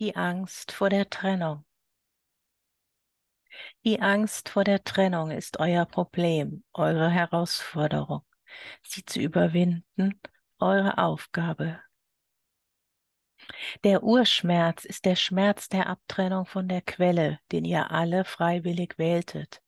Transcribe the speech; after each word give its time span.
Die 0.00 0.14
Angst 0.14 0.70
vor 0.70 0.90
der 0.90 1.10
Trennung. 1.10 1.64
Die 3.84 4.00
Angst 4.00 4.48
vor 4.48 4.62
der 4.62 4.84
Trennung 4.84 5.32
ist 5.32 5.58
euer 5.58 5.86
Problem, 5.86 6.62
eure 6.72 7.10
Herausforderung. 7.10 8.22
Sie 8.84 9.04
zu 9.04 9.18
überwinden, 9.18 10.20
eure 10.60 10.98
Aufgabe. 10.98 11.80
Der 13.82 14.04
Urschmerz 14.04 14.84
ist 14.84 15.04
der 15.04 15.16
Schmerz 15.16 15.68
der 15.68 15.88
Abtrennung 15.88 16.46
von 16.46 16.68
der 16.68 16.82
Quelle, 16.82 17.40
den 17.50 17.64
ihr 17.64 17.90
alle 17.90 18.24
freiwillig 18.24 18.98
wähltet. 18.98 19.60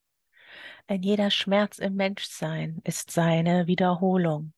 Ein 0.87 1.03
jeder 1.03 1.33
Schmerz 1.33 1.81
im 1.81 1.97
Menschsein 1.97 2.81
ist 2.85 3.11
seine 3.11 3.67
Wiederholung 3.67 4.53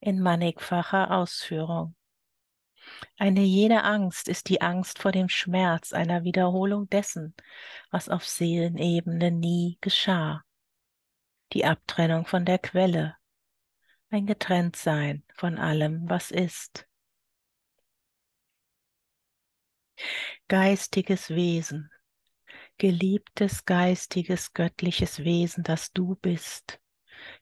in 0.00 0.20
mannigfacher 0.20 1.12
Ausführung. 1.12 1.94
Eine 3.18 3.42
jede 3.42 3.82
Angst 3.82 4.28
ist 4.28 4.48
die 4.48 4.60
Angst 4.60 4.98
vor 4.98 5.12
dem 5.12 5.28
Schmerz 5.28 5.92
einer 5.92 6.24
Wiederholung 6.24 6.88
dessen, 6.88 7.34
was 7.90 8.08
auf 8.08 8.26
Seelenebene 8.26 9.30
nie 9.30 9.78
geschah. 9.80 10.42
Die 11.52 11.64
Abtrennung 11.64 12.26
von 12.26 12.44
der 12.44 12.58
Quelle, 12.58 13.16
ein 14.10 14.26
Getrenntsein 14.26 15.24
von 15.34 15.58
allem, 15.58 16.08
was 16.08 16.30
ist. 16.30 16.86
Geistiges 20.48 21.30
Wesen, 21.30 21.90
geliebtes 22.78 23.64
geistiges 23.66 24.54
göttliches 24.54 25.18
Wesen, 25.24 25.62
das 25.62 25.92
du 25.92 26.16
bist, 26.16 26.80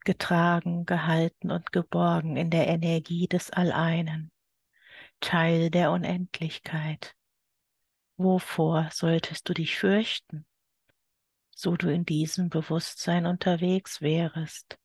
getragen, 0.04 0.84
gehalten 0.84 1.50
und 1.52 1.70
geborgen 1.70 2.36
in 2.36 2.50
der 2.50 2.66
Energie 2.66 3.28
des 3.28 3.50
Alleinen 3.50 4.32
Teil 5.20 5.70
der 5.70 5.90
Unendlichkeit. 5.90 7.14
Wovor 8.16 8.88
solltest 8.92 9.48
du 9.48 9.54
dich 9.54 9.76
fürchten, 9.76 10.46
so 11.54 11.76
du 11.76 11.92
in 11.92 12.04
diesem 12.04 12.48
Bewusstsein 12.48 13.26
unterwegs 13.26 14.00
wärest? 14.00 14.78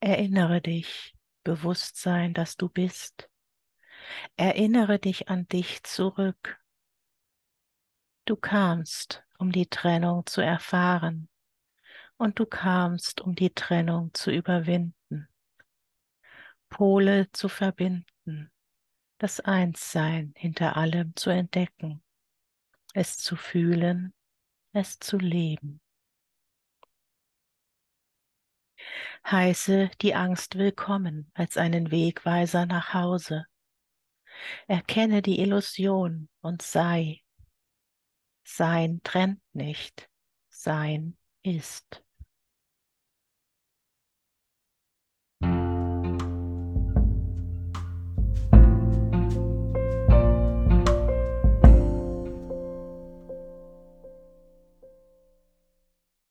Erinnere 0.00 0.60
dich, 0.60 1.14
Bewusstsein, 1.44 2.32
dass 2.32 2.56
du 2.56 2.68
bist. 2.68 3.28
Erinnere 4.36 4.98
dich 4.98 5.28
an 5.28 5.46
dich 5.48 5.82
zurück. 5.82 6.60
Du 8.24 8.36
kamst, 8.36 9.24
um 9.38 9.52
die 9.52 9.66
Trennung 9.66 10.26
zu 10.26 10.40
erfahren, 10.40 11.28
und 12.16 12.38
du 12.38 12.46
kamst, 12.46 13.20
um 13.20 13.34
die 13.34 13.50
Trennung 13.50 14.14
zu 14.14 14.30
überwinden. 14.30 15.28
Pole 16.74 17.30
zu 17.30 17.48
verbinden, 17.48 18.50
das 19.18 19.38
Einssein 19.38 20.34
hinter 20.36 20.76
allem 20.76 21.14
zu 21.14 21.30
entdecken, 21.30 22.02
es 22.94 23.16
zu 23.16 23.36
fühlen, 23.36 24.12
es 24.72 24.98
zu 24.98 25.16
leben. 25.18 25.80
Heiße 29.24 29.92
die 30.00 30.16
Angst 30.16 30.58
willkommen 30.58 31.30
als 31.32 31.56
einen 31.58 31.92
Wegweiser 31.92 32.66
nach 32.66 32.92
Hause. 32.92 33.46
Erkenne 34.66 35.22
die 35.22 35.38
Illusion 35.38 36.28
und 36.40 36.60
sei. 36.60 37.22
Sein 38.42 39.00
trennt 39.04 39.40
nicht, 39.52 40.10
sein 40.48 41.16
ist. 41.44 42.02